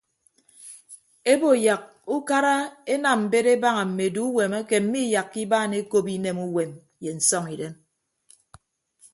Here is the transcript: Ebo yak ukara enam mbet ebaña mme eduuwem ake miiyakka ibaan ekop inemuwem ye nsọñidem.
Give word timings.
Ebo 1.33 1.49
yak 1.65 1.81
ukara 2.15 2.55
enam 2.93 3.19
mbet 3.25 3.45
ebaña 3.55 3.83
mme 3.89 4.03
eduuwem 4.09 4.51
ake 4.59 4.77
miiyakka 4.91 5.37
ibaan 5.45 5.71
ekop 5.79 6.05
inemuwem 6.15 6.71
ye 7.03 7.11
nsọñidem. 7.17 7.73